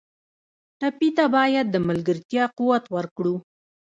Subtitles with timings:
[0.79, 3.35] ټپي ته باید د ملګرتیا قوت ورکړو.